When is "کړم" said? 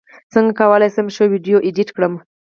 1.95-2.13